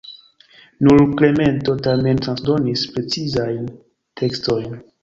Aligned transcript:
Nur 0.87 1.03
Klemento 1.19 1.75
tamen 1.89 2.23
transdonis 2.25 2.87
precizajn 2.97 3.73
tekstojn. 4.25 4.79